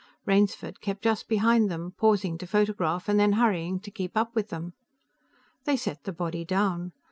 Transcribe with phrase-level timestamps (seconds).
[0.25, 4.49] Rainsford kept just behind them, pausing to photograph and then hurrying to keep up with
[4.49, 4.73] them.
[5.65, 6.93] They set the body down.